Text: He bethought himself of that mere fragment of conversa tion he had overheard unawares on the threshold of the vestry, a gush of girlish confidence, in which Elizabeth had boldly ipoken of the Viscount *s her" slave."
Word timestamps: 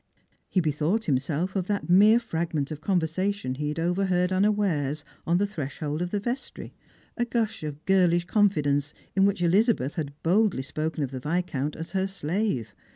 He 0.49 0.59
bethought 0.59 1.05
himself 1.05 1.55
of 1.55 1.67
that 1.67 1.87
mere 1.87 2.17
fragment 2.17 2.71
of 2.71 2.81
conversa 2.81 3.31
tion 3.35 3.53
he 3.53 3.67
had 3.67 3.77
overheard 3.77 4.31
unawares 4.31 5.05
on 5.27 5.37
the 5.37 5.45
threshold 5.45 6.01
of 6.01 6.09
the 6.09 6.19
vestry, 6.19 6.73
a 7.17 7.23
gush 7.25 7.61
of 7.61 7.85
girlish 7.85 8.25
confidence, 8.25 8.95
in 9.15 9.25
which 9.27 9.43
Elizabeth 9.43 9.93
had 9.93 10.13
boldly 10.23 10.63
ipoken 10.63 11.03
of 11.03 11.11
the 11.11 11.19
Viscount 11.19 11.75
*s 11.75 11.91
her" 11.91 12.07
slave." 12.07 12.73